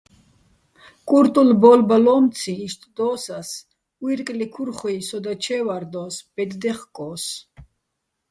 კურტულ 1.09 1.49
ბო́ლბალომციჼ 1.61 2.51
იშტ 2.67 2.81
დო́ს 2.95 3.23
ას: 3.39 3.49
უ́ჲრკლი- 4.03 4.51
ქურხუ́ჲ 4.53 4.97
სოდა 5.07 5.33
ჩე́ვარდოს, 5.43 6.15
ბედ 6.33 6.51
დეხკო́ს. 6.61 7.23